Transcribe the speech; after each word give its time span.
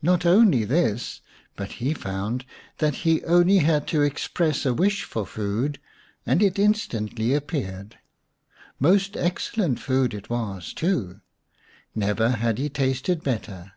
Not 0.00 0.24
only 0.24 0.64
this, 0.64 1.20
but 1.54 1.72
he 1.72 1.92
found 1.92 2.46
that 2.78 2.94
he 3.04 3.22
only 3.24 3.58
had 3.58 3.86
to 3.88 4.00
express 4.00 4.64
a 4.64 4.72
wish 4.72 5.02
for 5.04 5.26
food 5.26 5.78
and 6.24 6.42
it 6.42 6.58
instantly 6.58 7.34
appeared. 7.34 7.98
Most 8.80 9.18
excellent 9.18 9.78
food 9.78 10.14
it 10.14 10.30
was, 10.30 10.72
too; 10.72 11.20
never 11.94 12.30
had 12.30 12.56
he 12.56 12.70
tasted 12.70 13.22
better. 13.22 13.72